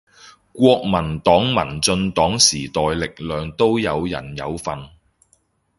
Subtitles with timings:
[0.53, 4.89] 國民黨民進黨時代力量都有人有份